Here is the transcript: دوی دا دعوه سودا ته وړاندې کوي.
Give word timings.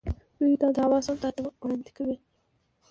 دوی 0.37 0.53
دا 0.61 0.67
دعوه 0.77 0.99
سودا 1.07 1.29
ته 1.35 1.41
وړاندې 1.63 1.91
کوي. 1.97 2.17